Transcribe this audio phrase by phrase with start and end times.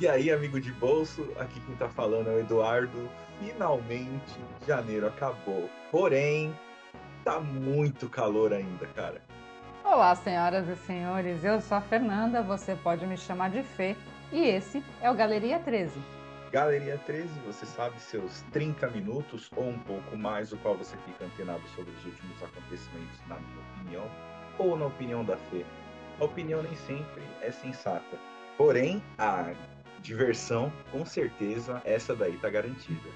[0.00, 3.06] E aí, amigo de bolso, aqui quem tá falando é o Eduardo.
[3.38, 5.68] Finalmente, janeiro acabou.
[5.90, 6.58] Porém,
[7.22, 9.20] tá muito calor ainda, cara.
[9.84, 11.44] Olá, senhoras e senhores.
[11.44, 13.94] Eu sou a Fernanda, você pode me chamar de Fê.
[14.32, 16.00] E esse é o Galeria 13.
[16.50, 21.26] Galeria 13, você sabe, seus 30 minutos ou um pouco mais, o qual você fica
[21.26, 24.10] antenado sobre os últimos acontecimentos, na minha opinião,
[24.56, 25.62] ou na opinião da Fê.
[26.18, 28.18] A opinião nem sempre é sensata.
[28.56, 29.52] Porém, a
[30.02, 33.08] diversão, com certeza, essa daí tá garantida.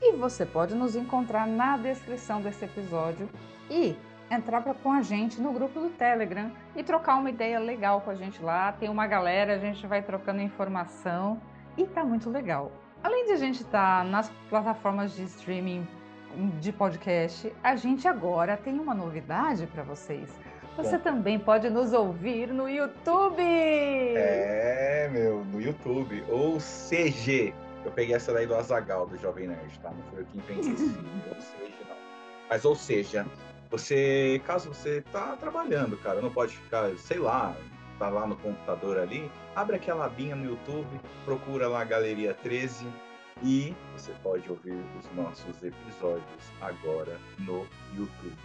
[0.00, 3.28] E você pode nos encontrar na descrição desse episódio
[3.70, 3.96] e
[4.30, 8.10] entrar pra, com a gente no grupo do Telegram e trocar uma ideia legal com
[8.10, 8.72] a gente lá.
[8.72, 11.40] Tem uma galera, a gente vai trocando informação
[11.76, 12.72] e tá muito legal.
[13.02, 15.86] Além de a gente estar tá nas plataformas de streaming
[16.60, 20.28] de podcast, a gente agora tem uma novidade para vocês.
[20.76, 23.42] Você também pode nos ouvir no YouTube!
[23.42, 26.22] É, meu, no YouTube.
[26.28, 27.54] Ou CG.
[27.82, 29.90] Eu peguei essa daí do Azagal, do Jovem Nerd, tá?
[29.90, 30.86] Não foi eu que inventei
[31.34, 31.96] ou seja, não.
[32.50, 33.26] Mas, ou seja,
[33.70, 37.56] você, caso você tá trabalhando, cara, não pode ficar, sei lá,
[37.98, 42.86] tá lá no computador ali, abre aquela abinha no YouTube, procura lá a Galeria 13
[43.42, 48.36] e você pode ouvir os nossos episódios agora no YouTube.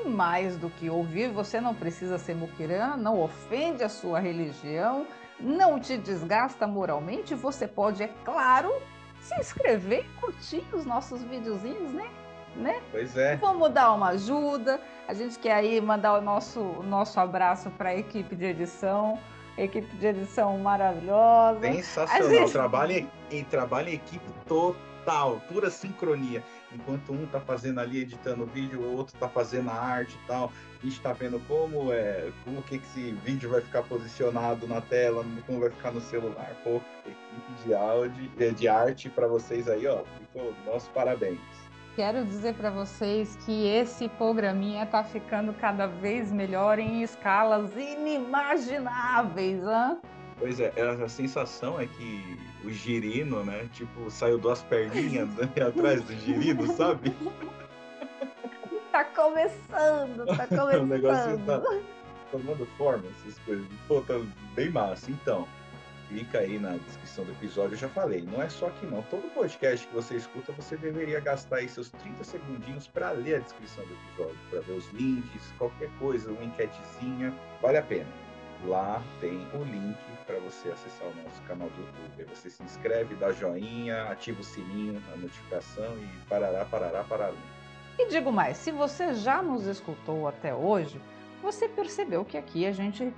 [0.00, 5.06] E mais do que ouvir, você não precisa ser muquirã, não ofende a sua religião,
[5.38, 8.72] não te desgasta moralmente, você pode, é claro,
[9.20, 12.08] se inscrever e curtir os nossos videozinhos, né?
[12.56, 12.80] né?
[12.90, 13.36] Pois é.
[13.36, 14.80] Vamos dar uma ajuda.
[15.06, 19.18] A gente quer aí mandar o nosso, o nosso abraço para a equipe de edição.
[19.56, 21.60] Equipe de edição maravilhosa.
[21.60, 22.30] Sensacional.
[22.30, 22.52] Gente...
[22.52, 26.42] Trabalha, em, trabalha em equipe total, pura sincronia.
[26.72, 30.26] Enquanto um tá fazendo ali, editando o vídeo, o outro tá fazendo a arte e
[30.26, 30.50] tal.
[30.82, 35.24] A gente tá vendo como é, como que esse vídeo vai ficar posicionado na tela,
[35.46, 36.56] como vai ficar no celular.
[36.64, 40.02] Pô, equipe de áudio, de arte para vocês aí, ó.
[40.18, 41.38] Ficou nosso parabéns.
[41.94, 49.62] Quero dizer para vocês que esse programinha tá ficando cada vez melhor em escalas inimagináveis,
[49.62, 49.98] hã?
[50.38, 56.02] Pois é, a sensação é que o girino, né, tipo, saiu duas perninhas né, atrás
[56.02, 57.14] do girino, sabe?
[58.90, 60.82] Tá começando, tá começando.
[60.82, 61.62] o negócio tá
[62.30, 63.66] tomando forma, essas coisas.
[63.88, 64.20] Pô, tá
[64.54, 65.10] bem massa.
[65.10, 65.48] Então,
[66.12, 69.02] clica aí na descrição do episódio, eu já falei, não é só aqui não.
[69.04, 73.38] Todo podcast que você escuta, você deveria gastar aí seus 30 segundinhos para ler a
[73.38, 78.10] descrição do episódio, para ver os links, qualquer coisa, uma enquetezinha, vale a pena.
[78.66, 79.96] Lá tem o link
[80.26, 82.14] para você acessar o nosso canal do YouTube.
[82.18, 87.34] Aí você se inscreve, dá joinha, ativa o sininho, a notificação e parará, parará, parará.
[87.98, 91.00] E digo mais, se você já nos escutou até hoje,
[91.42, 93.12] você percebeu que aqui a gente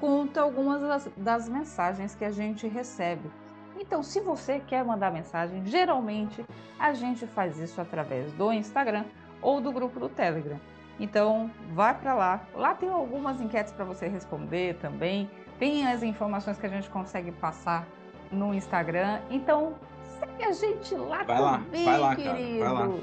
[0.00, 3.30] conta algumas das, das mensagens que a gente recebe.
[3.78, 6.44] Então, se você quer mandar mensagem, geralmente
[6.78, 9.04] a gente faz isso através do Instagram
[9.40, 10.58] ou do grupo do Telegram.
[10.98, 12.40] Então, vai para lá.
[12.54, 15.30] Lá tem algumas enquetes para você responder também.
[15.58, 17.86] Tem as informações que a gente consegue passar
[18.32, 19.20] no Instagram.
[19.30, 19.74] Então,
[20.18, 22.58] segue a gente lá vai também, lá, vai lá, querido.
[22.58, 22.94] Cara, vai lá,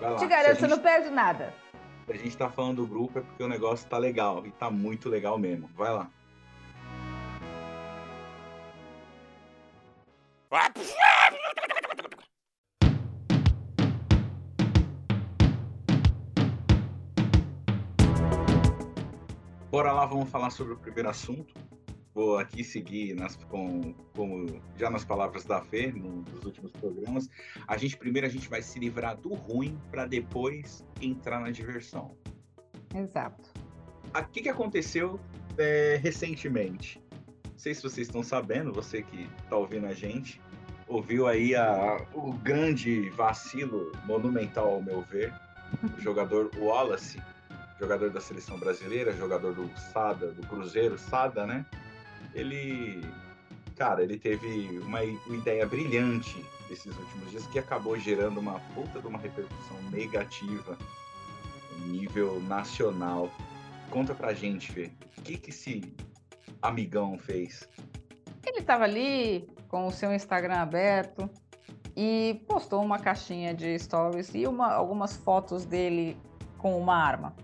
[0.00, 0.16] vai lá.
[0.16, 0.60] Te garanto, gente...
[0.60, 1.54] você não perde nada.
[2.06, 4.70] Se a gente está falando do grupo é porque o negócio está legal e está
[4.70, 5.68] muito legal mesmo.
[5.76, 6.08] Vai lá.
[19.70, 21.54] Bora lá, vamos falar sobre o primeiro assunto.
[22.12, 27.30] Vou aqui seguir nas, com, como já nas palavras da Fê, num dos últimos programas.
[27.68, 32.16] A gente primeiro a gente vai se livrar do ruim para depois entrar na diversão.
[32.92, 33.52] Exato.
[34.12, 35.20] O que, que aconteceu
[35.56, 37.00] é, recentemente?
[37.60, 40.40] Sei se vocês estão sabendo, você que está ouvindo a gente,
[40.88, 45.32] ouviu aí a, o grande vacilo monumental, ao meu ver,
[45.96, 47.22] o jogador Wallace,
[47.78, 51.66] jogador da seleção brasileira, jogador do Sada, do Cruzeiro, Sada, né?
[52.34, 53.04] Ele,
[53.76, 59.00] cara, ele teve uma, uma ideia brilhante esses últimos dias que acabou gerando uma puta
[59.00, 60.78] de uma repercussão negativa
[61.86, 63.30] nível nacional.
[63.90, 65.92] Conta pra gente, Fê, o que que se
[66.62, 67.68] amigão fez?
[68.46, 71.28] Ele estava ali com o seu Instagram aberto
[71.96, 76.16] e postou uma caixinha de stories e uma, algumas fotos dele
[76.58, 77.34] com uma arma.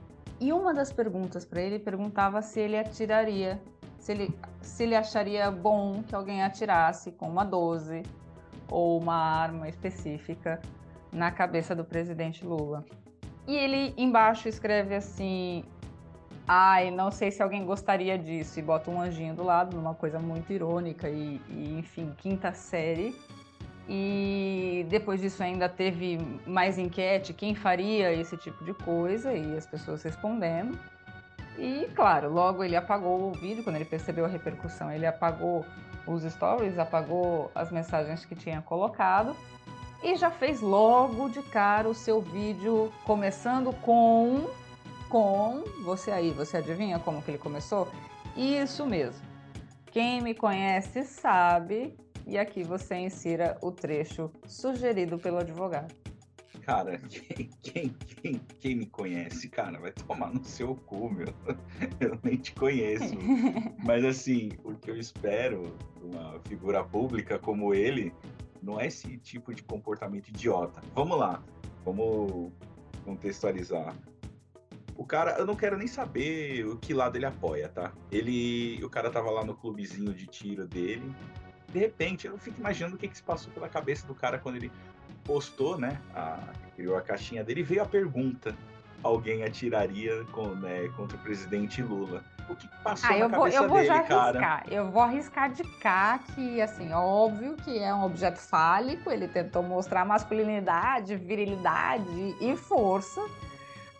[0.40, 3.60] E uma das perguntas para ele perguntava se ele atiraria,
[3.98, 8.02] se ele, se ele acharia bom que alguém atirasse com uma 12
[8.70, 10.60] ou uma arma específica
[11.12, 12.84] na cabeça do presidente Lula.
[13.46, 15.64] E ele embaixo escreve assim:
[16.46, 20.18] ai, não sei se alguém gostaria disso, e bota um anjinho do lado, numa coisa
[20.18, 23.14] muito irônica e, e enfim, quinta série.
[23.88, 29.66] E depois disso ainda teve mais enquete, quem faria esse tipo de coisa, e as
[29.66, 30.78] pessoas respondendo.
[31.58, 35.64] E claro, logo ele apagou o vídeo, quando ele percebeu a repercussão, ele apagou
[36.06, 39.34] os stories, apagou as mensagens que tinha colocado
[40.02, 44.48] e já fez logo de cara o seu vídeo começando com
[45.08, 47.88] com você aí, você adivinha como que ele começou?
[48.36, 49.24] Isso mesmo.
[49.90, 55.94] Quem me conhece sabe, e aqui você insira o trecho sugerido pelo advogado.
[56.62, 61.32] Cara, quem, quem, quem, quem, me conhece, cara, vai tomar no seu cu, meu.
[62.00, 63.14] Eu nem te conheço.
[63.84, 68.12] Mas assim, o que eu espero de uma figura pública como ele
[68.60, 70.82] não é esse tipo de comportamento idiota.
[70.92, 71.42] Vamos lá,
[71.84, 72.52] vamos
[73.04, 73.94] contextualizar.
[74.96, 77.92] O cara, eu não quero nem saber o que lado ele apoia, tá?
[78.10, 81.14] Ele, o cara tava lá no clubezinho de tiro dele.
[81.68, 84.56] De repente, eu fico imaginando o que, que se passou pela cabeça do cara quando
[84.56, 84.72] ele
[85.24, 86.00] postou, né?
[86.14, 86.38] A,
[86.74, 88.56] criou a caixinha dele e veio a pergunta:
[89.02, 92.24] alguém atiraria com, né, contra o presidente Lula?
[92.48, 94.38] O que passou ah, na vou, cabeça eu vou dele, já cara?
[94.38, 94.64] Arriscar.
[94.72, 99.62] Eu vou arriscar de cá que, assim, óbvio que é um objeto fálico, ele tentou
[99.62, 103.20] mostrar masculinidade, virilidade e força.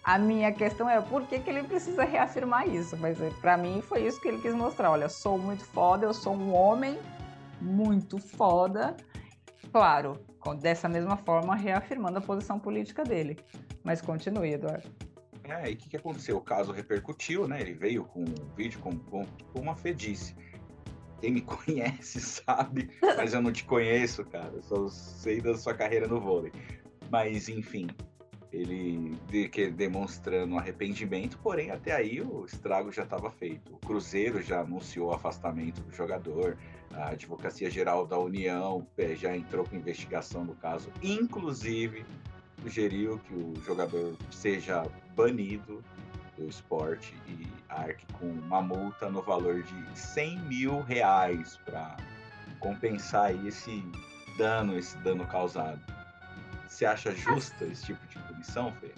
[0.07, 2.97] A minha questão é por que, que ele precisa reafirmar isso?
[2.97, 4.93] Mas eh, para mim foi isso que ele quis mostrar.
[4.93, 6.97] Olha, sou muito foda, eu sou um homem
[7.61, 8.97] muito foda.
[9.73, 10.13] Claro,
[10.61, 13.37] dessa mesma forma reafirmando a posição política dele.
[13.83, 14.89] Mas continue, Eduardo.
[15.43, 16.37] É, e o que, que aconteceu?
[16.37, 17.61] O caso repercutiu, né?
[17.61, 20.37] Ele veio com um vídeo com, com, com uma fedice.
[21.21, 24.53] Quem me conhece sabe, mas eu não te conheço, cara.
[24.55, 26.53] Eu só sei da sua carreira no vôlei.
[27.11, 27.89] Mas, enfim,
[28.53, 33.75] ele de, que, demonstrando arrependimento, porém até aí o estrago já estava feito.
[33.75, 36.57] O Cruzeiro já anunciou o afastamento do jogador,
[36.93, 42.05] a Advocacia Geral da União é, já entrou com investigação no caso, inclusive
[42.63, 45.85] sugeriu que o jogador seja banido
[46.37, 51.97] do esporte e arque com uma multa no valor de 100 mil reais para
[52.61, 53.83] compensar esse
[54.37, 55.81] dano, esse dano causado.
[56.69, 58.91] Você acha justa esse tipo de punição, Fê?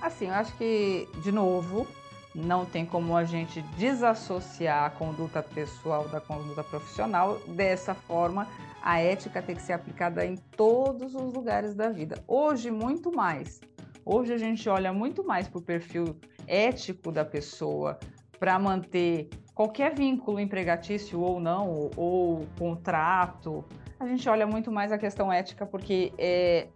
[0.00, 1.86] Assim, eu acho que, de novo,
[2.34, 7.38] não tem como a gente desassociar a conduta pessoal da conduta profissional.
[7.48, 8.48] Dessa forma,
[8.82, 12.22] a ética tem que ser aplicada em todos os lugares da vida.
[12.26, 13.60] Hoje, muito mais.
[14.04, 16.16] Hoje a gente olha muito mais para o perfil
[16.46, 17.98] ético da pessoa
[18.40, 23.64] para manter qualquer vínculo empregatício ou não, ou, ou, contrato.
[24.00, 26.66] A gente olha muito mais a questão ética porque é,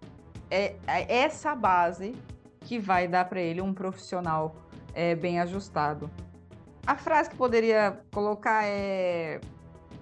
[0.50, 2.14] é, é essa base
[2.60, 4.56] que vai dar para ele um profissional
[4.94, 6.10] é, bem ajustado.
[6.86, 9.40] A frase que poderia colocar é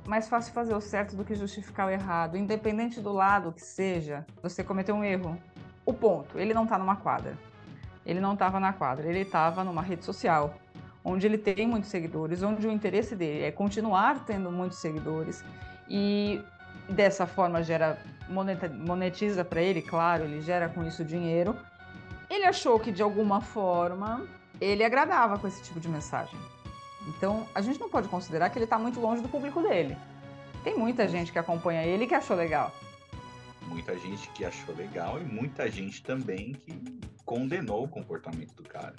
[0.06, 2.36] mais fácil fazer o certo do que justificar o errado.
[2.36, 5.38] Independente do lado que seja, você cometeu um erro.
[5.84, 7.36] O ponto, ele não está numa quadra.
[8.04, 10.54] Ele não estava na quadra, ele estava numa rede social,
[11.02, 15.42] onde ele tem muitos seguidores, onde o interesse dele é continuar tendo muitos seguidores
[15.88, 16.42] e
[16.88, 17.98] dessa forma gera
[18.28, 21.56] monetiza para ele, claro, ele gera com isso dinheiro.
[22.30, 24.26] Ele achou que de alguma forma
[24.60, 26.38] ele agradava com esse tipo de mensagem.
[27.06, 29.96] Então, a gente não pode considerar que ele está muito longe do público dele.
[30.62, 32.74] Tem muita gente que acompanha ele que achou legal.
[33.66, 36.72] Muita gente que achou legal e muita gente também que
[37.24, 38.94] condenou o comportamento do cara.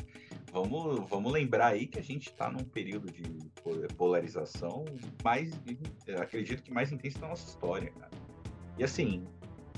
[0.51, 3.23] Vamos, vamos lembrar aí que a gente está num período de
[3.97, 4.85] polarização
[5.23, 5.51] mais,
[6.19, 8.24] acredito que mais intenso da nossa história, cara.
[8.77, 9.25] E assim,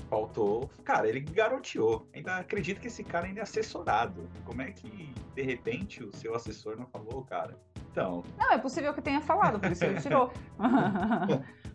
[0.08, 0.70] faltou.
[0.84, 2.06] Cara, ele garoteou.
[2.14, 4.28] Ainda acredito que esse cara ainda é assessorado.
[4.44, 7.56] Como é que, de repente, o seu assessor não falou, cara?
[7.90, 8.24] Então.
[8.38, 10.32] Não, é possível que tenha falado, por isso ele tirou.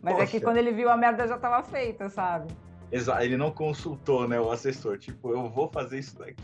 [0.01, 0.23] Mas Poxa.
[0.23, 2.53] é que quando ele viu a merda já estava feita, sabe?
[2.91, 4.97] Exato, ele não consultou, né, o assessor.
[4.97, 6.43] Tipo, eu vou fazer isso daqui.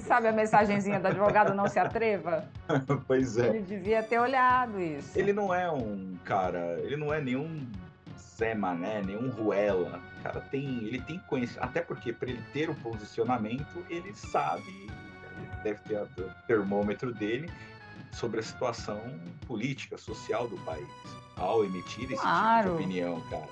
[0.00, 2.48] Sabe a mensagenzinha do advogado não se atreva?
[3.06, 3.50] pois é.
[3.50, 5.16] Ele devia ter olhado isso.
[5.16, 7.70] Ele não é um cara, ele não é nenhum
[8.36, 10.00] Zé Mané, nenhum Ruela.
[10.18, 14.68] O cara tem, ele tem conhecimento, até porque para ele ter o posicionamento, ele sabe,
[14.68, 17.50] ele deve ter o termômetro dele
[18.12, 19.00] sobre a situação
[19.46, 20.86] política, social do país,
[21.36, 22.70] ao emitir esse claro.
[22.70, 23.48] tipo de opinião, cara.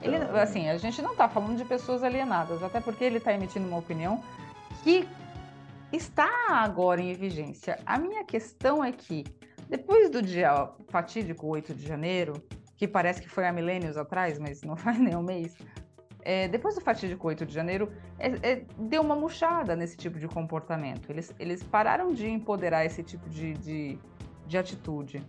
[0.00, 0.14] Então...
[0.14, 3.68] Ele, assim, a gente não está falando de pessoas alienadas, até porque ele está emitindo
[3.68, 4.22] uma opinião
[4.82, 5.06] que
[5.92, 7.78] está agora em vigência.
[7.84, 9.24] A minha questão é que,
[9.68, 12.42] depois do dia fatídico 8 de janeiro,
[12.82, 15.56] que parece que foi há milênios atrás, mas não faz nem um mês,
[16.24, 20.26] é, depois do fatídico 8 de janeiro, é, é, deu uma murchada nesse tipo de
[20.26, 21.08] comportamento.
[21.08, 23.98] Eles, eles pararam de empoderar esse tipo de, de,
[24.48, 25.24] de atitude.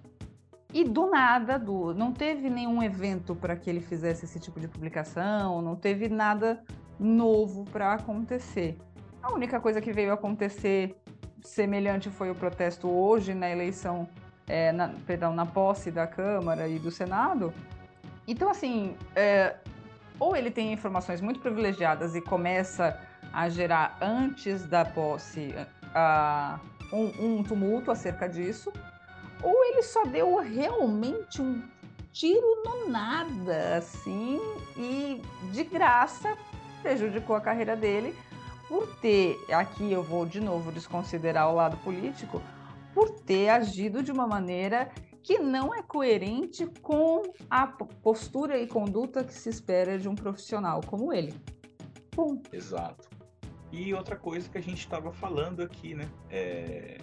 [0.74, 4.68] E do nada, do, não teve nenhum evento para que ele fizesse esse tipo de
[4.68, 6.64] publicação, não teve nada
[7.00, 8.80] novo para acontecer.
[9.22, 10.96] A única coisa que veio acontecer
[11.44, 14.08] semelhante foi o protesto hoje na eleição,
[14.48, 17.54] é, na, perdão, na posse da Câmara e do Senado.
[18.28, 19.56] Então, assim, é,
[20.20, 23.00] ou ele tem informações muito privilegiadas e começa
[23.32, 25.54] a gerar antes da posse
[25.94, 26.60] uh,
[26.96, 28.72] um, um tumulto acerca disso,
[29.42, 31.62] ou ele só deu realmente um
[32.12, 34.40] tiro no nada, assim,
[34.78, 35.22] e
[35.52, 36.38] de graça
[36.82, 38.16] prejudicou a carreira dele
[38.68, 42.42] por ter, aqui eu vou de novo desconsiderar o lado político,
[42.94, 49.24] por ter agido de uma maneira que não é coerente com a postura e conduta
[49.24, 51.34] que se espera de um profissional como ele.
[52.52, 53.10] Exato.
[53.72, 56.08] E outra coisa que a gente estava falando aqui, né?
[56.30, 57.00] É...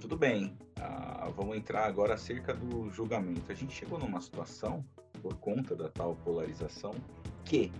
[0.00, 3.50] Tudo bem, ah, vamos entrar agora acerca do julgamento.
[3.50, 4.84] A gente chegou numa situação,
[5.22, 6.94] por conta da tal polarização,
[7.44, 7.72] que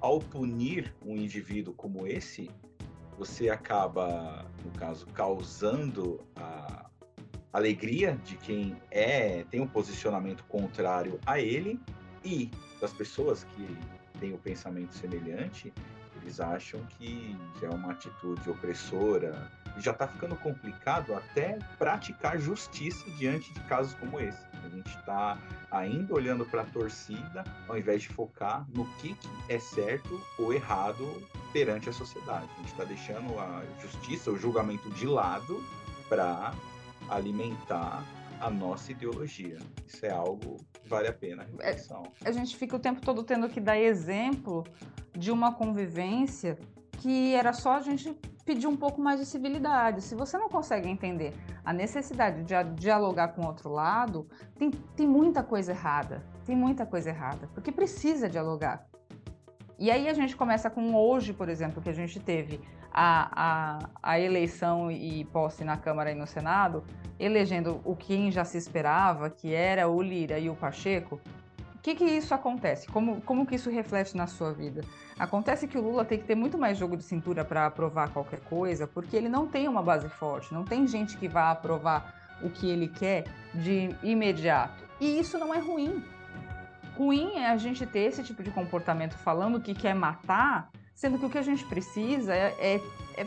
[0.00, 2.50] ao punir um indivíduo como esse,
[3.18, 6.86] você acaba, no caso, causando a
[7.52, 11.80] alegria de quem é tem um posicionamento contrário a ele
[12.24, 13.78] e das pessoas que
[14.18, 15.72] têm o pensamento semelhante,
[16.20, 23.52] eles acham que é uma atitude opressora, já está ficando complicado até praticar justiça diante
[23.52, 24.44] de casos como esse.
[24.64, 25.38] A gente está
[25.70, 30.52] ainda olhando para a torcida ao invés de focar no que, que é certo ou
[30.52, 31.06] errado
[31.52, 32.48] perante a sociedade.
[32.54, 35.62] A gente está deixando a justiça, o julgamento de lado
[36.08, 36.52] para
[37.08, 38.04] alimentar
[38.40, 39.58] a nossa ideologia.
[39.86, 42.02] Isso é algo que vale a pena a reflexão.
[42.24, 44.64] É, a gente fica o tempo todo tendo que dar exemplo
[45.16, 46.58] de uma convivência
[46.98, 50.02] que era só a gente pedir um pouco mais de civilidade.
[50.02, 51.32] Se você não consegue entender
[51.64, 56.22] a necessidade de dialogar com o outro lado, tem, tem muita coisa errada.
[56.44, 58.86] Tem muita coisa errada, porque precisa dialogar.
[59.78, 62.60] E aí a gente começa com hoje, por exemplo, que a gente teve
[62.92, 66.84] a, a, a eleição e posse na Câmara e no Senado,
[67.18, 71.20] elegendo o quem já se esperava, que era o Lira e o Pacheco.
[71.84, 72.86] Que, que isso acontece?
[72.86, 74.80] Como, como que isso reflete na sua vida?
[75.18, 78.40] Acontece que o Lula tem que ter muito mais jogo de cintura para aprovar qualquer
[78.40, 82.48] coisa, porque ele não tem uma base forte, não tem gente que vá aprovar o
[82.48, 84.82] que ele quer de imediato.
[84.98, 86.02] E isso não é ruim.
[86.96, 91.26] Ruim é a gente ter esse tipo de comportamento falando que quer matar, sendo que
[91.26, 92.80] o que a gente precisa é, é,
[93.18, 93.26] é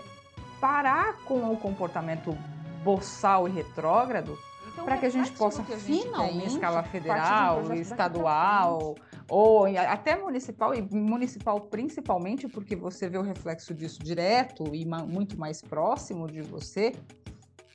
[0.59, 2.35] parar com o comportamento
[2.83, 4.35] boçal e retrógrado
[4.77, 8.96] então, para que a gente possa que a gente finalmente, em escala federal, um estadual,
[9.27, 15.39] ou até municipal, e municipal principalmente porque você vê o reflexo disso direto e muito
[15.39, 16.93] mais próximo de você,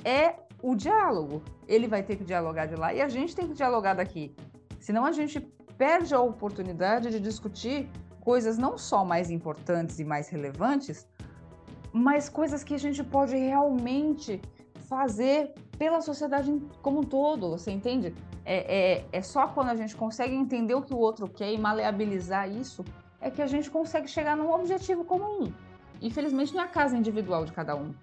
[0.04, 1.42] é o diálogo.
[1.66, 4.32] Ele vai ter que dialogar de lá e a gente tem que dialogar daqui.
[4.78, 5.40] Senão a gente
[5.76, 7.88] perde a oportunidade de discutir
[8.20, 11.08] coisas não só mais importantes e mais relevantes,
[11.92, 14.40] mas coisas que a gente pode realmente
[14.92, 18.14] fazer pela sociedade como um todo, você entende?
[18.44, 21.58] É, é, é só quando a gente consegue entender o que o outro quer e
[21.58, 22.84] maleabilizar isso
[23.18, 25.50] é que a gente consegue chegar num objetivo comum.
[26.02, 27.94] Infelizmente, não é a casa individual de cada um.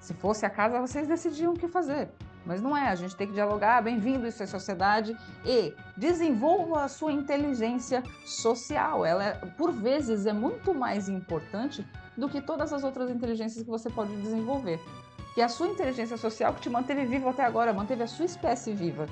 [0.00, 2.08] Se fosse a casa, vocês decidiam o que fazer.
[2.46, 5.14] Mas não é, a gente tem que dialogar, bem-vindo isso é sociedade
[5.44, 9.04] e desenvolva a sua inteligência social.
[9.04, 11.86] Ela, é, por vezes, é muito mais importante
[12.16, 14.80] do que todas as outras inteligências que você pode desenvolver.
[15.38, 18.24] Que é a sua inteligência social que te manteve vivo até agora, manteve a sua
[18.24, 19.06] espécie viva.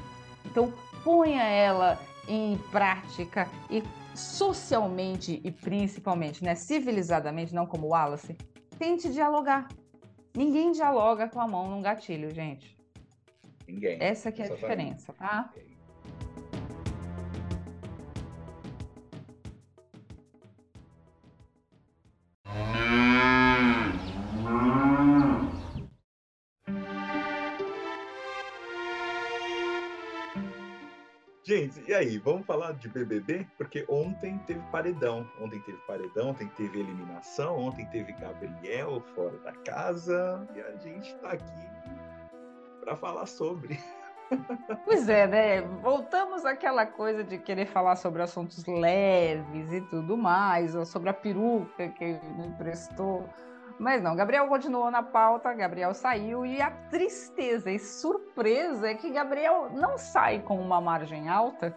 [0.45, 3.81] Então, ponha ela em prática e
[4.13, 8.37] socialmente e principalmente, né, civilizadamente, não como Wallace,
[8.77, 9.69] tente dialogar.
[10.35, 12.77] Ninguém dialoga com a mão num gatilho, gente.
[13.69, 13.97] Ninguém.
[14.01, 15.53] Essa que é a diferença, tá?
[31.47, 33.47] Gente, e aí, vamos falar de BBB?
[33.57, 35.25] Porque ontem teve paredão.
[35.41, 40.45] Ontem teve paredão, ontem teve eliminação, ontem teve Gabriel fora da casa.
[40.57, 41.69] E a gente tá aqui
[42.81, 43.79] para falar sobre.
[44.85, 45.63] Pois é, né?
[45.63, 51.15] Voltamos àquela coisa de querer falar sobre assuntos leves e tudo mais, ou sobre a
[51.15, 53.25] peruca que me emprestou
[53.79, 59.11] mas não, Gabriel continuou na pauta, Gabriel saiu e a tristeza e surpresa é que
[59.11, 61.75] Gabriel não sai com uma margem alta.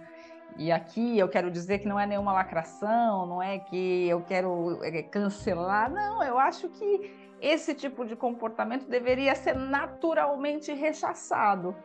[0.57, 4.83] E aqui eu quero dizer que não é nenhuma lacração, não é que eu quero
[4.83, 11.75] é, cancelar, não, eu acho que esse tipo de comportamento deveria ser naturalmente rechaçado,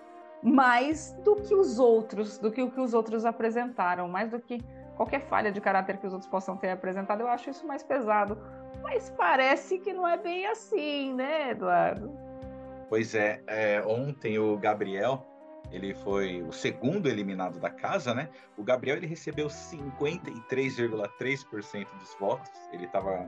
[0.42, 4.61] mais do que os outros, do que o que os outros apresentaram, mais do que
[4.97, 8.38] qualquer falha de caráter que os outros possam ter apresentado, eu acho isso mais pesado.
[8.85, 12.17] Mas parece que não é bem assim, né, Eduardo?
[12.88, 15.26] Pois é, é ontem o Gabriel,
[15.73, 18.29] ele foi o segundo eliminado da casa, né?
[18.57, 22.50] O Gabriel ele recebeu 53,3% dos votos.
[22.73, 23.26] Ele estava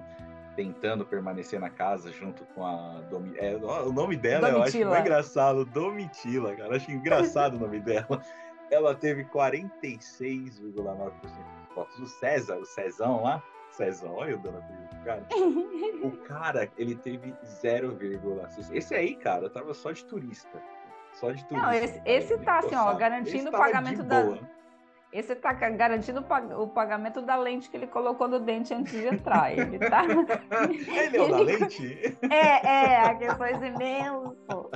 [0.54, 3.36] tentando permanecer na casa junto com a Domi...
[3.36, 4.84] é, o nome dela Domitila.
[4.84, 8.22] eu acho engraçado, Domitila, cara, eu acho engraçado o nome dela.
[8.70, 11.32] Ela teve 46,9% dos
[11.74, 11.98] votos.
[11.98, 13.42] O César, o Cezão lá,
[13.76, 14.62] Cezão, olha o dona
[15.04, 15.22] cara.
[16.02, 18.74] o cara, ele teve 0,6.
[18.74, 20.58] Esse aí, cara, tava só de turista.
[21.12, 21.66] Só de turista.
[21.66, 24.38] Não, esse, esse tá assim, ó, garantindo o pagamento da.
[25.12, 26.24] Esse está garantindo
[26.58, 29.56] o pagamento da lente que ele colocou no dente antes de entrar.
[29.56, 30.04] Ele tá.
[30.08, 32.18] ele é o da lente?
[32.30, 34.70] É, é, a questões imenso.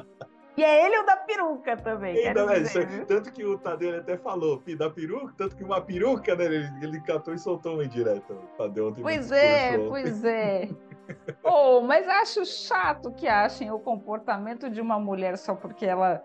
[0.61, 2.23] E é ele o da peruca também.
[2.23, 6.37] Então, é, dizer, tanto que o Tadeu até falou da peruca, tanto que uma peruca,
[6.37, 6.45] né?
[6.45, 8.35] Ele, ele catou e soltou uma indireta.
[8.59, 10.69] Tadeu ontem pois é, pois é.
[11.43, 16.23] oh, mas acho chato que achem o comportamento de uma mulher só porque ela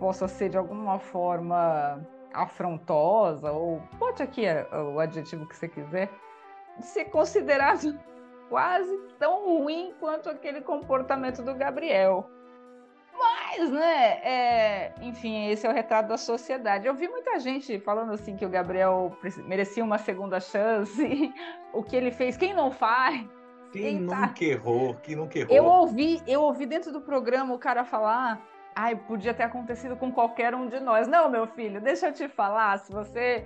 [0.00, 4.46] possa ser de alguma forma afrontosa, ou bote aqui
[4.94, 6.10] o adjetivo que você quiser,
[6.80, 7.96] ser considerado
[8.50, 12.28] quase tão ruim quanto aquele comportamento do Gabriel.
[13.18, 16.86] Mas, né, é, enfim, esse é o retrato da sociedade.
[16.86, 21.32] Eu vi muita gente falando assim que o Gabriel merecia uma segunda chance,
[21.72, 23.24] o que ele fez, quem não faz.
[23.72, 25.56] Quem, quem nunca errou, quem nunca errou.
[25.56, 28.40] Eu ouvi, eu ouvi dentro do programa o cara falar
[28.76, 31.08] ai, podia ter acontecido com qualquer um de nós.
[31.08, 33.42] Não, meu filho, deixa eu te falar, se você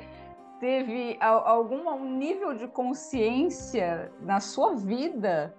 [0.58, 5.54] teve algum nível de consciência na sua vida,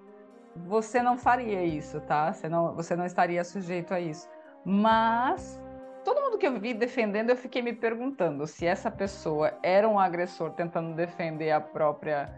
[0.56, 2.32] você não faria isso, tá?
[2.32, 4.30] Você não, você não estaria sujeito a isso.
[4.66, 5.62] Mas
[6.04, 10.00] todo mundo que eu vi defendendo, eu fiquei me perguntando se essa pessoa era um
[10.00, 12.30] agressor tentando defender a própria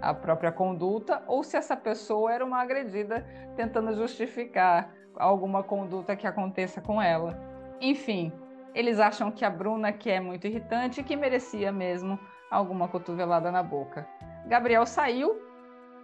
[0.00, 6.26] a própria conduta ou se essa pessoa era uma agredida tentando justificar alguma conduta que
[6.26, 7.38] aconteça com ela.
[7.80, 8.32] Enfim,
[8.74, 12.18] eles acham que a Bruna que é muito irritante e que merecia mesmo
[12.50, 14.06] alguma cotovelada na boca.
[14.46, 15.40] Gabriel saiu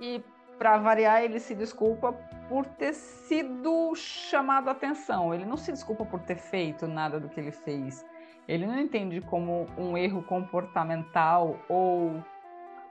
[0.01, 0.23] e,
[0.59, 2.13] para variar, ele se desculpa
[2.49, 5.33] por ter sido chamado a atenção.
[5.33, 8.05] Ele não se desculpa por ter feito nada do que ele fez.
[8.47, 12.23] Ele não entende como um erro comportamental ou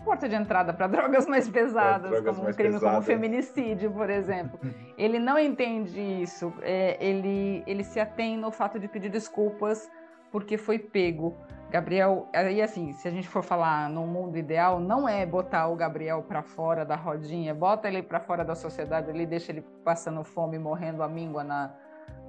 [0.06, 4.60] porta de entrada para drogas mais pesadas, drogas como um crime como feminicídio, por exemplo.
[4.98, 6.54] ele não entende isso.
[6.62, 9.90] É, ele, ele se atém no fato de pedir desculpas
[10.32, 11.36] porque foi pego.
[11.70, 15.76] Gabriel, aí assim, se a gente for falar no mundo ideal, não é botar o
[15.76, 20.24] Gabriel para fora da rodinha, bota ele para fora da sociedade, ele deixa ele passando
[20.24, 21.74] fome, morrendo a míngua na,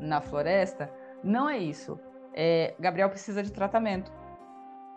[0.01, 0.91] na floresta.
[1.23, 2.01] Não é isso.
[2.35, 4.13] É, Gabriel precisa de tratamento.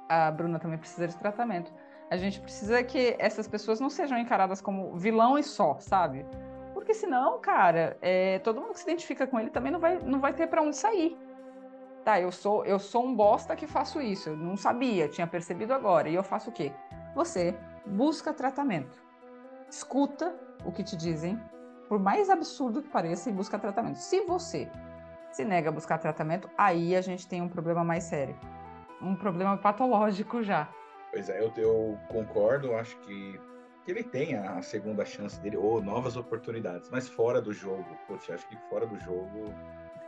[0.10, 1.72] A Bruna também precisa de tratamento.
[2.10, 6.26] A gente precisa que essas pessoas não sejam encaradas como vilão e só, sabe?
[6.74, 10.20] Porque senão, cara, é, todo mundo que se identifica com ele também não vai, não
[10.20, 11.18] vai ter para onde sair.
[12.12, 14.28] Tá, eu sou, eu sou um bosta que faço isso.
[14.28, 16.10] Eu não sabia, tinha percebido agora.
[16.10, 16.74] E eu faço o quê?
[17.16, 19.02] Você busca tratamento.
[19.70, 21.40] Escuta o que te dizem,
[21.88, 23.96] por mais absurdo que pareça, e busca tratamento.
[23.96, 24.70] Se você
[25.32, 28.38] se nega a buscar tratamento, aí a gente tem um problema mais sério.
[29.02, 30.68] Um problema patológico já.
[31.12, 33.40] Pois é, eu, eu concordo, acho que,
[33.86, 37.98] que ele tem a segunda chance dele, ou novas oportunidades, mas fora do jogo.
[38.06, 39.54] Poxa, acho que fora do jogo.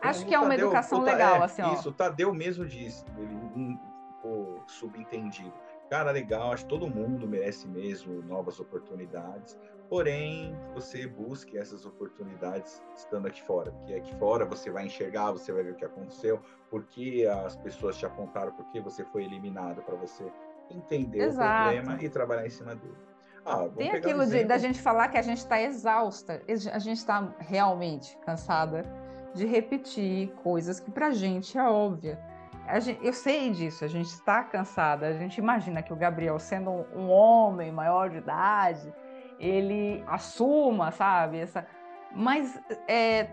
[0.09, 1.73] Acho que é uma Tadeu, educação legal, é, assim, ó.
[1.73, 3.79] Isso, o Tadeu mesmo disse, ele um,
[4.23, 5.53] ficou subentendido.
[5.89, 9.57] Cara, legal, acho que todo mundo merece mesmo novas oportunidades,
[9.89, 15.51] porém, você busque essas oportunidades estando aqui fora, porque aqui fora você vai enxergar, você
[15.51, 19.23] vai ver o que aconteceu, por que as pessoas te apontaram, por que você foi
[19.23, 20.25] eliminado, para você
[20.71, 21.69] entender Exato.
[21.69, 22.97] o problema e trabalhar em cima dele.
[23.45, 26.97] Ah, Tem aquilo um de, da gente falar que a gente está exausta, a gente
[26.97, 28.83] está realmente cansada
[29.33, 32.19] de repetir coisas que para a gente é óbvia.
[32.79, 35.07] Gente, eu sei disso, a gente está cansada.
[35.07, 38.93] A gente imagina que o Gabriel, sendo um, homem maior de idade,
[39.39, 41.39] ele assuma, sabe?
[41.39, 41.67] Essa,
[42.15, 43.27] mas é,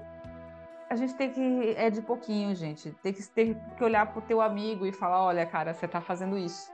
[0.88, 2.90] a gente tem que é de pouquinho, gente.
[3.02, 6.00] Tem que ter que olhar para o teu amigo e falar, olha, cara, você está
[6.00, 6.70] fazendo isso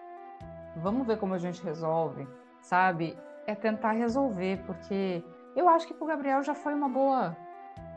[0.76, 2.28] vamos ver como a gente resolve,
[2.60, 3.18] sabe?
[3.46, 7.36] É tentar resolver, porque eu acho que para o Gabriel já foi uma boa,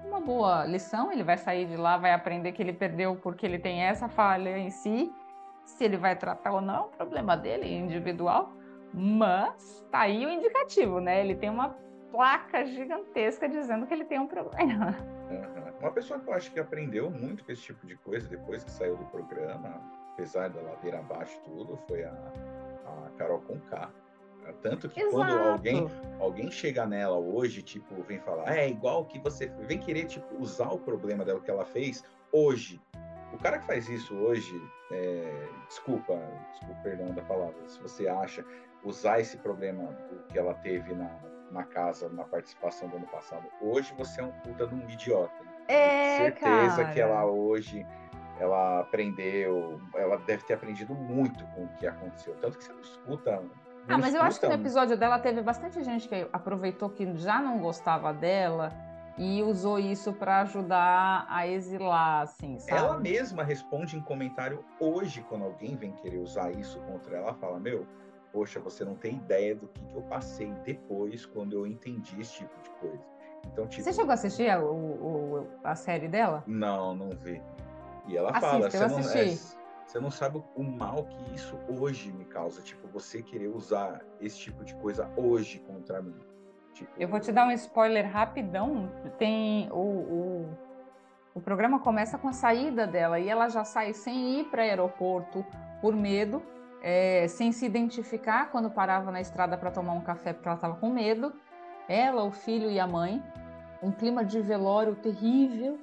[0.10, 1.12] uma boa lição.
[1.12, 4.58] Ele vai sair de lá, vai aprender que ele perdeu porque ele tem essa falha
[4.58, 5.12] em si.
[5.66, 8.52] Se ele vai tratar ou não é um problema dele, individual.
[8.94, 11.22] Mas tá aí o indicativo, né?
[11.22, 11.78] Ele tem uma
[12.12, 14.96] placa gigantesca dizendo que ele tem um problema.
[15.80, 18.72] Uma pessoa que eu acho que aprendeu muito com esse tipo de coisa depois que
[18.72, 23.90] saiu do programa, apesar da ladeira abaixo tudo, foi a, a Carol Conká.
[24.62, 25.16] Tanto que Exato.
[25.16, 25.88] quando alguém,
[26.20, 30.70] alguém chega nela hoje, tipo, vem falar, é igual que você vem querer tipo, usar
[30.70, 32.82] o problema dela que ela fez hoje.
[33.32, 34.60] O cara que faz isso hoje,
[34.92, 36.20] é, desculpa,
[36.52, 38.44] desculpa, perdão da palavra, se você acha
[38.84, 39.96] usar esse problema
[40.30, 41.12] que ela teve na,
[41.52, 45.50] na casa, na participação do ano passado, hoje você é um puta de um idiota.
[45.68, 46.94] É, certeza cara.
[46.94, 47.86] que ela hoje
[48.40, 52.34] ela aprendeu, ela deve ter aprendido muito com o que aconteceu.
[52.40, 53.44] Tanto que você não escuta.
[53.90, 57.42] Ah, mas eu acho que no episódio dela teve bastante gente que aproveitou que já
[57.42, 58.72] não gostava dela
[59.18, 62.78] e usou isso para ajudar a exilar, assim, sabe?
[62.78, 67.60] Ela mesma responde em comentário hoje, quando alguém vem querer usar isso contra ela, fala:
[67.60, 67.86] Meu,
[68.32, 72.38] poxa, você não tem ideia do que, que eu passei depois quando eu entendi esse
[72.38, 73.04] tipo de coisa.
[73.48, 76.44] Então, tipo, Você chegou a assistir a, o, a série dela?
[76.46, 77.42] Não, não vi.
[78.08, 79.58] E ela Assista, fala, eu você não, é, assisti.
[79.90, 82.62] Você não sabe o mal que isso hoje me causa.
[82.62, 86.16] Tipo, você querer usar esse tipo de coisa hoje contra mim.
[86.76, 88.88] Tipo, Eu vou te dar um spoiler rapidão.
[89.18, 90.58] Tem o, o,
[91.34, 95.44] o programa começa com a saída dela e ela já sai sem ir para aeroporto
[95.82, 96.40] por medo,
[96.84, 100.76] é, sem se identificar quando parava na estrada para tomar um café porque ela estava
[100.76, 101.34] com medo.
[101.88, 103.24] Ela, o filho e a mãe,
[103.82, 105.80] um clima de velório terrível.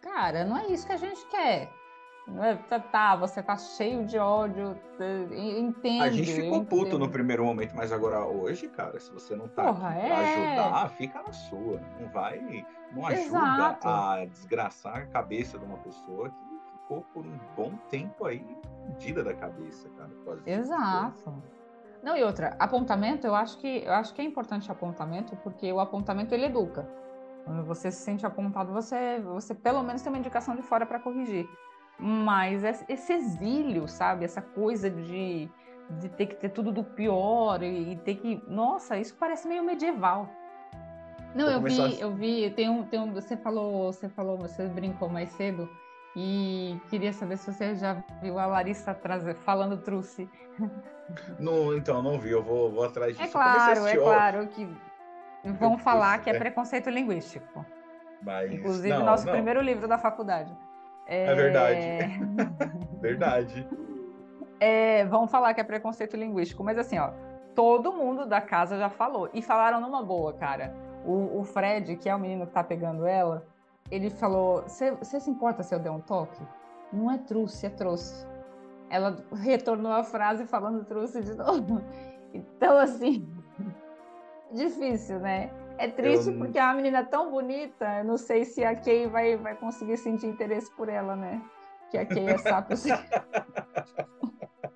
[0.00, 1.70] Cara, não é isso que a gente quer.
[2.26, 4.78] Não é, tá, tá, você tá cheio de ódio,
[5.58, 6.02] entendo.
[6.02, 9.64] A gente ficou puto no primeiro momento, mas agora hoje, cara, se você não tá
[9.64, 10.10] Porra, é.
[10.10, 11.80] ajudar, fica na sua.
[12.00, 13.88] Não vai, não ajuda Exato.
[13.88, 18.44] a desgraçar a cabeça de uma pessoa que ficou por um bom tempo aí
[18.86, 20.08] fudida da cabeça, cara.
[20.08, 20.50] tipo.
[20.50, 21.42] Exato.
[22.02, 25.80] Não, e outra, apontamento, eu acho que eu acho que é importante apontamento, porque o
[25.80, 26.88] apontamento ele educa.
[27.44, 30.98] Quando você se sente apontado, você, você pelo menos tem uma indicação de fora para
[30.98, 31.46] corrigir.
[31.98, 34.24] Mas es- esse exílio, sabe?
[34.24, 35.48] Essa coisa de,
[35.98, 38.42] de ter que ter tudo do pior e, e ter que.
[38.48, 40.28] Nossa, isso parece meio medieval.
[41.34, 44.66] Não, Vou eu vi, eu vi, tem um, tem um, você falou, você falou, você
[44.68, 45.68] brincou mais cedo
[46.14, 50.28] e queria saber se você já viu a Larissa trazer, falando truce.
[51.38, 53.22] Não, então, não vi, eu vou, vou atrás disso.
[53.22, 54.64] É Eu comecei a claro, é claro que
[55.58, 56.38] vão Eu- falar que é é.
[56.38, 57.62] preconceito linguístico.
[58.22, 60.56] Mas, Inclusive, não, nosso não, primeiro livro da faculdade.
[61.06, 61.80] É verdade.
[63.00, 63.68] Verdade.
[64.58, 67.10] É, vão falar que é preconceito linguístico, mas assim, ó,
[67.54, 69.28] todo mundo da casa já falou.
[69.34, 70.74] E falaram numa boa, cara.
[71.04, 73.46] O, o Fred, que é o menino que tá pegando ela,
[73.90, 76.40] ele falou: Você se importa se eu der um toque?
[76.92, 78.26] Não é truce, é trouxe.
[78.88, 81.80] Ela retornou a frase falando truce de novo.
[82.36, 83.32] Então, assim,
[84.50, 85.52] difícil, né?
[85.78, 89.06] É triste Eu- porque é uma menina tão bonita, eu não sei se a Kay
[89.08, 91.42] vai, vai conseguir sentir interesse por ela, né?
[91.90, 92.74] Que a Kay é sapo.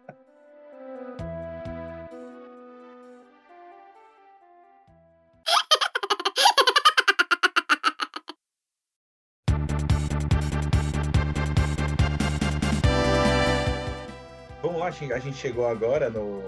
[14.90, 16.40] Vamos lá, a gente chegou agora no,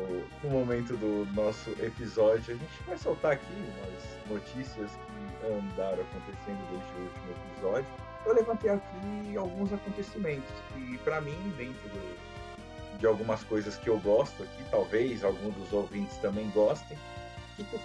[0.42, 2.55] no momento do nosso episódio.
[2.55, 7.87] A gente vai soltar aqui umas notícias que andaram acontecendo desde o último episódio.
[8.24, 13.98] Eu levantei aqui alguns acontecimentos que, para mim, dentro do- de algumas coisas que eu
[13.98, 17.79] gosto aqui, talvez alguns dos ouvintes também gostem, o que, que,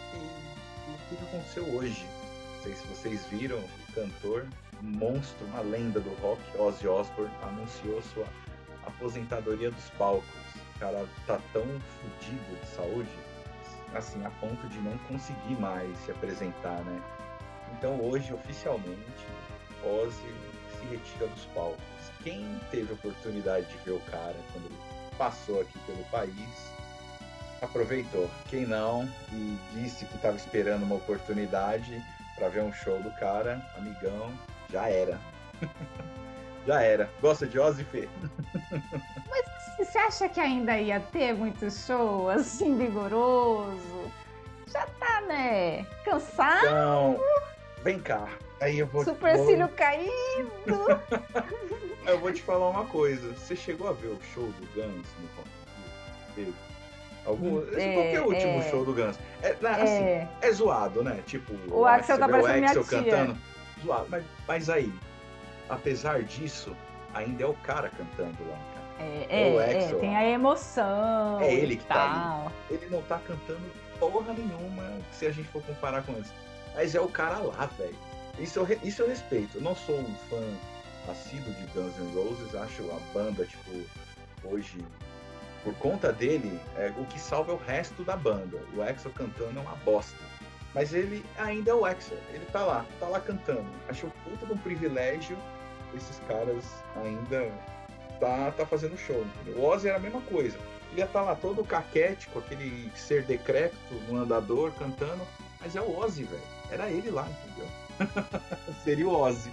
[1.10, 2.06] que que aconteceu hoje?
[2.56, 4.46] Não sei se vocês viram, o cantor,
[4.84, 8.26] um monstro, uma lenda do rock, Ozzy Osbourne, anunciou sua
[8.86, 10.45] aposentadoria dos palcos.
[10.80, 13.10] Cara tá tão fudido de saúde,
[13.94, 17.02] assim, a ponto de não conseguir mais se apresentar, né?
[17.78, 19.26] Então hoje, oficialmente,
[19.84, 20.34] Ozzy
[20.72, 21.80] se retira dos palcos.
[22.24, 24.80] Quem teve a oportunidade de ver o cara quando ele
[25.18, 26.72] passou aqui pelo país,
[27.62, 28.30] aproveitou.
[28.50, 32.04] Quem não e disse que estava esperando uma oportunidade
[32.36, 34.32] para ver um show do cara, amigão,
[34.72, 35.20] já era.
[36.68, 37.10] já era.
[37.22, 38.10] Gosta de Ozzy, Fê?
[39.96, 44.12] Você acha que ainda ia ter muito show assim, vigoroso?
[44.68, 45.86] Já tá, né?
[46.04, 47.20] Cansado, Então,
[47.82, 48.28] vem cá.
[48.60, 51.02] Aí eu vou, supercílio vou, caído.
[52.06, 53.32] eu vou te falar uma coisa.
[53.36, 56.54] Você chegou a ver o show do Guns no Rock?
[57.26, 58.70] Algum, esse É, qual que é o último é.
[58.70, 59.18] show do Guns?
[59.42, 61.24] É, né, assim, É, é zoado, né?
[61.26, 62.98] Tipo, O Axel tá vê o parecendo minha Axel tia.
[63.02, 63.38] cantando.
[63.82, 64.08] Zoado.
[64.10, 64.94] Mas, mas aí,
[65.70, 66.76] apesar disso,
[67.14, 71.40] ainda é o cara cantando lá, É, é, é, tem a emoção.
[71.42, 72.54] É ele que tá ali.
[72.70, 73.62] Ele não tá cantando
[74.00, 76.32] porra nenhuma se a gente for comparar com antes.
[76.74, 77.96] Mas é o cara lá, velho.
[78.40, 79.58] Isso eu, isso eu respeito.
[79.58, 80.42] Eu não sou um fã
[81.12, 83.72] assíduo de Guns N' Roses, acho a banda, tipo,
[84.44, 84.84] hoje,
[85.64, 88.60] por conta dele, é, o que salva é o resto da banda.
[88.76, 90.24] O Axel cantando é uma bosta.
[90.74, 93.66] Mas ele ainda é o Axel, ele tá lá, tá lá cantando.
[93.88, 95.38] Acho puta de um privilégio
[95.96, 96.66] esses caras
[96.98, 97.50] ainda
[98.20, 99.26] tá, tá fazendo show.
[99.42, 99.62] Entendeu?
[99.62, 100.58] O Ozzy era a mesma coisa.
[100.92, 105.26] Ele ia estar tá lá todo caquético, aquele ser decrépito no andador cantando,
[105.60, 106.42] mas é o Ozzy, velho.
[106.72, 107.68] Era ele lá, entendeu?
[108.84, 109.52] Seria o Ozzy.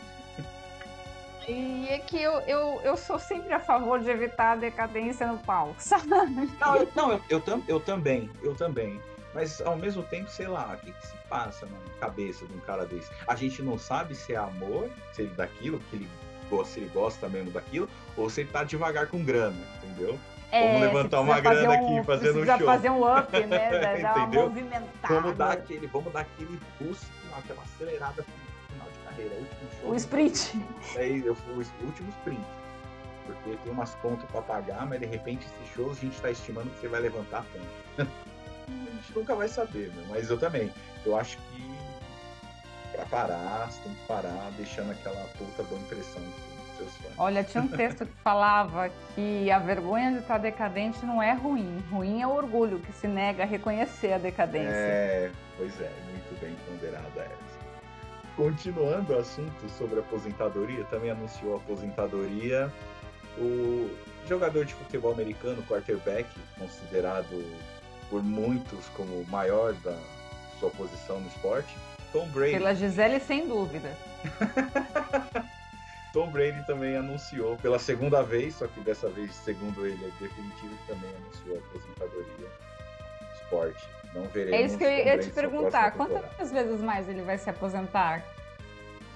[1.49, 5.39] E é que eu, eu, eu sou sempre a favor de evitar a decadência no
[5.39, 6.07] palco, sabe?
[6.07, 9.01] Não, eu, não, eu, eu, tam, eu também, eu também.
[9.35, 12.61] Mas ao mesmo tempo, sei lá, o que, que se passa na cabeça de um
[12.61, 13.11] cara desse?
[13.27, 16.09] A gente não sabe se é amor, se ele daquilo, que ele
[16.65, 20.19] se ele gosta mesmo daquilo, ou se ele tá devagar com grana, entendeu?
[20.53, 22.67] É, Vamos levantar uma grana um, aqui, fazendo um show.
[22.67, 23.97] fazer um up, né?
[24.03, 25.15] Dar movimentada.
[25.15, 28.23] Vamos dar aquele, vamos dar aquele boost, aquela acelerada
[28.69, 29.91] final de carreira, último show.
[29.91, 30.63] O sprint.
[30.97, 32.45] É, eu fui o último sprint.
[33.25, 36.69] Porque tem umas contas para pagar, mas de repente esse show a gente está estimando
[36.75, 38.11] que você vai levantar tanto.
[38.69, 40.05] a gente nunca vai saber, meu.
[40.09, 40.71] mas eu também.
[41.07, 41.72] Eu acho que
[42.93, 46.23] para parar, você tem que parar deixando aquela puta boa impressão
[46.77, 47.13] seus fãs.
[47.17, 51.83] Olha, tinha um texto que falava que a vergonha de estar decadente não é ruim.
[51.91, 54.71] Ruim é o orgulho que se nega a reconhecer a decadência.
[54.71, 57.63] É, pois é, muito bem ponderada essa.
[58.37, 62.73] Continuando o assunto sobre aposentadoria, também anunciou a aposentadoria
[63.39, 63.91] o
[64.27, 66.29] jogador de futebol americano, quarterback,
[66.59, 67.45] considerado
[68.11, 69.97] por muitos como o maior da
[70.59, 71.75] sua posição no esporte,
[72.13, 72.53] Tom Brady.
[72.53, 73.91] Pela Gisele, sem dúvida.
[76.13, 80.77] Tom Brady também anunciou pela segunda vez, só que dessa vez, segundo ele, é definitivo,
[80.87, 83.89] também anunciou a aposentadoria do esporte.
[84.15, 84.61] Não veremos.
[84.61, 85.93] É isso que eu ia te perguntar.
[85.93, 88.23] Quantas vezes mais ele vai se aposentar?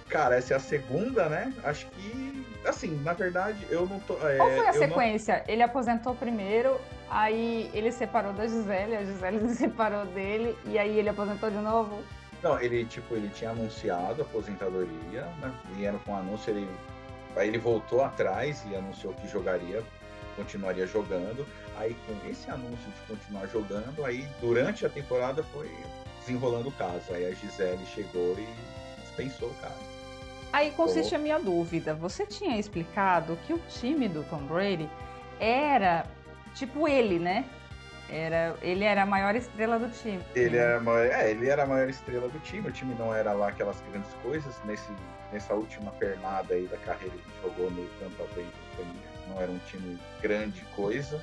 [0.09, 1.53] Cara, essa é a segunda, né?
[1.65, 4.15] Acho que, assim, na verdade, eu não tô.
[4.27, 5.39] É, Qual foi a sequência?
[5.39, 5.53] Não...
[5.53, 6.81] Ele aposentou primeiro,
[7.11, 11.59] aí ele separou da Gisele, a Gisele se separou dele, e aí ele aposentou de
[11.59, 12.03] novo?
[12.47, 15.53] Não, ele, tipo, ele tinha anunciado a aposentadoria, né?
[15.75, 16.71] Vieram com o anúncio, ele,
[17.35, 19.83] aí ele voltou atrás e anunciou que jogaria,
[20.37, 21.45] continuaria jogando.
[21.77, 25.69] Aí com esse anúncio de continuar jogando, aí durante a temporada foi
[26.21, 27.13] desenrolando o caso.
[27.13, 28.47] Aí a Gisele chegou e
[29.03, 29.97] dispensou o caso.
[30.53, 31.95] Aí consiste a minha dúvida.
[31.95, 34.89] Você tinha explicado que o time do Tom Brady
[35.41, 36.07] era
[36.55, 37.45] tipo ele, né?
[38.09, 40.23] Era, ele era a maior estrela do time.
[40.35, 42.69] Ele era, maior, é, ele era a maior estrela do time.
[42.69, 44.55] O time não era lá aquelas grandes coisas.
[44.65, 44.93] Nesse,
[45.33, 48.47] nessa última pernada aí da carreira que jogou no Tampa Bay
[49.29, 51.23] não era um time grande coisa.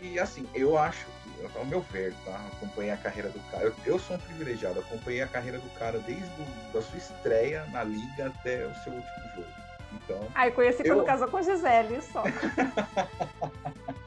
[0.00, 2.40] E assim, eu acho que, ao meu ver, tá?
[2.56, 3.64] Acompanhei a carreira do cara.
[3.64, 7.64] Eu, eu sou um privilegiado, acompanhei a carreira do cara desde a da sua estreia
[7.70, 9.48] na liga até o seu último jogo.
[9.92, 10.28] Então.
[10.34, 10.96] Ah, eu conheci eu...
[10.96, 12.24] quando casou com Gisele, só.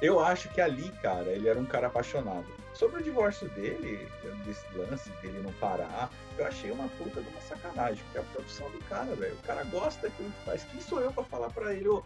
[0.00, 2.46] Eu acho que ali, cara, ele era um cara apaixonado.
[2.72, 4.08] Sobre o divórcio dele,
[4.46, 6.08] desse lance dele não parar,
[6.38, 9.34] eu achei uma puta de uma sacanagem, porque é a profissão do cara, velho.
[9.34, 10.64] O cara gosta daquilo que faz.
[10.64, 12.02] Quem sou eu pra falar pra ele, ô,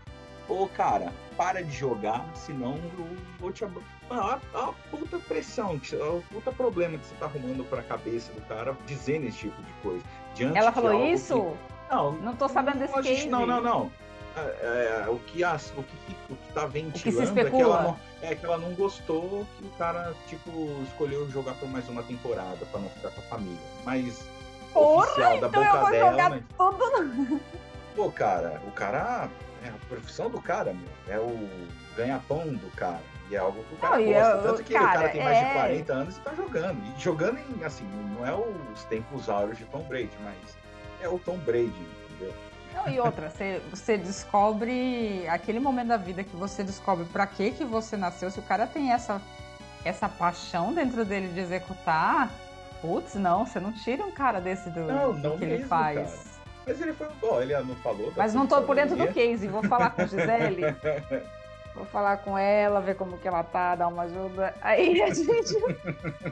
[0.49, 3.81] ô cara, para de jogar, senão eu vou te ab...
[4.09, 8.41] Mano, a, a puta pressão, a puta problema que você tá arrumando pra cabeça do
[8.49, 10.05] cara dizendo esse tipo de coisa.
[10.35, 11.53] Diante Ela falou isso?
[11.53, 11.75] Que...
[11.95, 13.29] Não, não tô sabendo desse case.
[13.29, 13.93] Não, não, não.
[14.37, 17.83] É, é, o, que as, o, que, o que tá ventilando que é, que ela
[17.83, 20.51] não, é que ela não gostou que o cara, tipo,
[20.83, 23.59] escolheu jogar por mais uma temporada para não ficar com a família.
[23.85, 24.27] Mas
[24.73, 26.11] Porra, oficial da então boca eu vou dela.
[26.11, 27.41] Jogar tudo...
[27.95, 29.31] Pô, cara, o cara.
[29.63, 31.15] É a profissão do cara, meu.
[31.15, 31.49] É o
[31.97, 33.01] ganha-pão do cara.
[33.31, 34.31] E é algo que o cara não, gosta.
[34.31, 36.83] Eu, Tanto que cara, o cara tem mais de 40 é anos e tá jogando.
[36.85, 40.59] E jogando em, assim, não é os tempos áureos de Tom Brady, mas
[41.01, 41.73] é o Tom Brady,
[42.11, 42.35] entendeu?
[42.75, 47.53] Não, e outra, você, você descobre aquele momento da vida que você descobre para que
[47.53, 48.31] que você nasceu.
[48.31, 49.21] Se o cara tem essa
[49.85, 52.31] essa paixão dentro dele de executar,
[52.81, 56.11] putz, não, você não tira um cara desse do, não, não que mesmo, ele faz.
[56.11, 56.35] Cara.
[56.67, 58.13] Mas ele foi bom, ele não falou.
[58.17, 60.63] Mas não tô por dentro do case, vou falar com a Gisele.
[61.75, 64.55] vou falar com ela, ver como que ela tá, dar uma ajuda.
[64.63, 65.57] Aí a gente.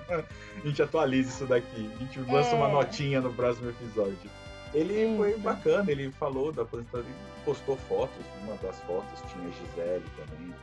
[0.09, 1.90] a gente atualiza isso daqui.
[1.94, 2.55] A gente lança é...
[2.55, 4.31] uma notinha no próximo episódio.
[4.74, 10.54] Ele foi bacana, ele falou da aposentadoria, postou fotos, uma das fotos tinha Gisele também.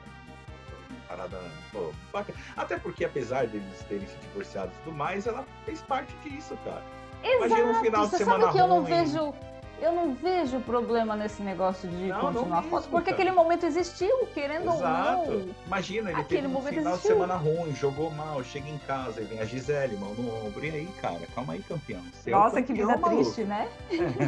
[1.07, 1.39] Parada,
[1.71, 2.37] pô, bacana.
[2.55, 6.83] Até porque, apesar deles terem se divorciado e tudo mais, ela fez parte disso, cara.
[7.23, 7.45] Exato.
[7.47, 8.69] Imagina um final de Você semana sabe que ruim.
[8.69, 9.33] eu não vejo
[9.81, 13.65] Eu não vejo problema nesse negócio de Não, não continuar mesmo, foto, porque aquele momento
[13.65, 15.31] existiu, querendo Exato.
[15.31, 15.55] ou não.
[15.67, 16.97] Imagina, ele Aquele teve um final existiu.
[16.97, 20.65] de semana ruim, jogou mal, chega em casa e vem a Gisele, mão no ombro.
[20.65, 22.01] E aí, cara, calma aí, campeão.
[22.13, 23.23] Você é Nossa, que campeão, vida maluco.
[23.23, 23.69] triste, né?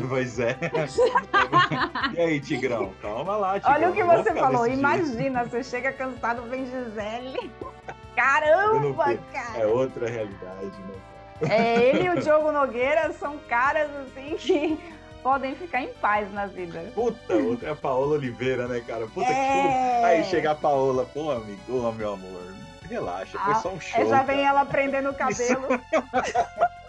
[0.10, 0.58] pois é.
[2.16, 2.94] e aí, Tigrão?
[3.02, 3.74] Calma lá, Tigrão.
[3.76, 4.68] Olha o que não você falou.
[4.68, 7.52] Imagina, você chega cansado, vem Gisele.
[8.16, 9.68] Caramba, É cara.
[9.68, 11.50] outra realidade, né?
[11.50, 14.80] É, ele e o Diogo Nogueira são caras assim que
[15.22, 16.84] podem ficar em paz na vida.
[16.94, 19.08] Puta, outra é a Paola Oliveira, né, cara?
[19.08, 19.96] Puta que É.
[19.98, 20.06] show.
[20.06, 22.42] Aí chega a Paola, pô, amigo, ô, meu amor,
[22.90, 24.02] relaxa, foi Ah, só um show.
[24.02, 24.48] É, já vem cara.
[24.50, 25.68] ela prendendo o cabelo.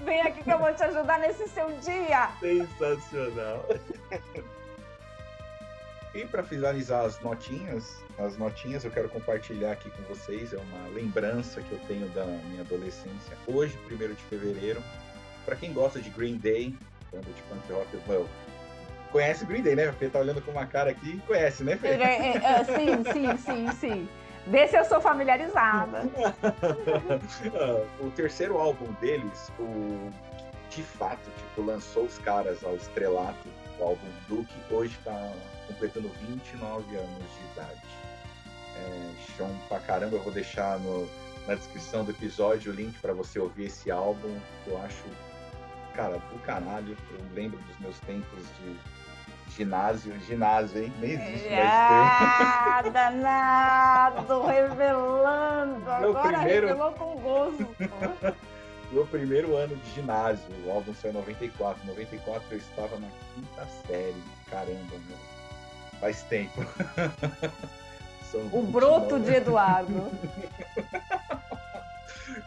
[0.00, 2.30] Vem aqui que eu vou te ajudar nesse seu dia.
[2.40, 3.66] Sensacional.
[6.14, 10.88] E para finalizar as notinhas, as notinhas eu quero compartilhar aqui com vocês, é uma
[10.94, 13.36] lembrança que eu tenho da minha adolescência.
[13.46, 14.82] Hoje, 1 de fevereiro,
[15.44, 16.74] para quem gosta de Green Day,
[17.12, 18.28] banda de well,
[19.10, 19.92] conhece Green Day, né?
[19.92, 21.88] Fê tá olhando com uma cara aqui e conhece, né, Fê?
[21.88, 24.08] É, é, é, sim, sim, sim, sim.
[24.46, 26.02] Desse eu sou familiarizada.
[28.00, 30.10] o terceiro álbum deles, o
[30.70, 35.32] de fato, tipo, lançou os caras ao estrelato, o álbum Duke, hoje está
[35.66, 37.80] completando 29 anos de idade.
[38.76, 41.08] É, chão pra caramba, eu vou deixar no,
[41.46, 45.02] na descrição do episódio o link para você ouvir esse álbum, que eu acho,
[46.00, 46.96] cara, do caralho.
[47.12, 48.76] Eu lembro dos meus tempos de
[49.54, 50.92] ginásio, ginásio, hein?
[51.00, 51.60] Nem existe mais.
[51.68, 55.80] Ah, danado, revelando.
[55.84, 57.76] Meu Agora primeiro- revelou com gosto.
[58.92, 61.80] Meu primeiro ano de ginásio, o álbum saiu em 94.
[61.84, 64.20] Em 94 eu estava na quinta série.
[64.50, 65.18] Caramba, meu.
[66.00, 66.60] Faz tempo.
[68.32, 68.70] O 29.
[68.70, 70.08] broto de Eduardo.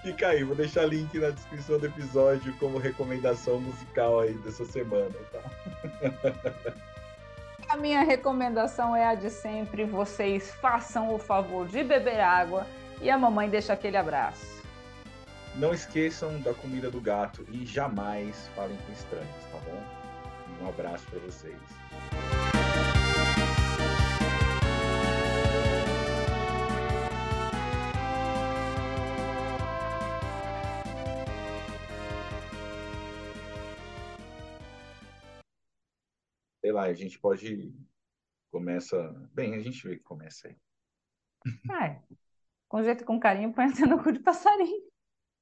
[0.01, 5.15] Fica aí, vou deixar link na descrição do episódio como recomendação musical aí dessa semana,
[5.31, 5.41] tá?
[7.73, 9.83] A minha recomendação é a de sempre.
[9.83, 12.67] Vocês façam o favor de beber água
[13.01, 14.61] e a mamãe deixa aquele abraço.
[15.55, 19.83] Não esqueçam da comida do gato e jamais falem com estranhos, tá bom?
[20.61, 21.57] Um abraço para vocês.
[36.73, 37.73] Lá, a gente pode
[38.51, 40.55] começa, bem, a gente vê que começa aí.
[41.81, 42.01] É.
[42.67, 44.83] Com jeito com carinho, põe até no cu de passarinho.